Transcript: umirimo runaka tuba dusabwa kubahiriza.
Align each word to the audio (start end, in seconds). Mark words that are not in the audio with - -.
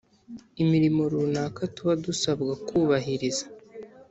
umirimo 0.63 1.01
runaka 1.11 1.61
tuba 1.75 1.93
dusabwa 2.05 2.53
kubahiriza. 2.67 3.45